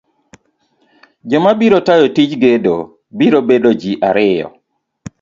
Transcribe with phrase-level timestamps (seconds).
[1.29, 2.75] joma biro tayo tij gedo
[3.17, 4.47] biro bedo ji ariyo.